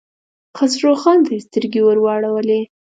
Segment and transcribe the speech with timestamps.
[0.57, 2.61] خسرو خان ته يې سترګې ور واړولې.